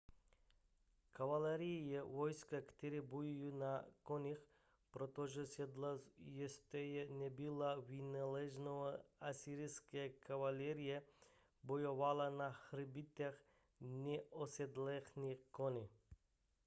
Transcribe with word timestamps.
kavalérie 1.17 1.89
je 1.91 1.99
vojsko 2.13 2.55
které 2.65 3.01
bojuje 3.01 3.51
na 3.51 3.85
koních 4.03 4.39
protože 4.91 5.45
sedlo 5.47 5.91
ještě 6.25 7.07
nebylo 7.09 7.81
vynalezeno 7.81 8.85
asyrská 9.21 9.99
kavalérie 10.19 11.03
bojovala 11.63 12.29
na 12.29 12.49
hřbetech 12.71 13.37
neosedlaných 13.81 15.43
koní 15.51 15.87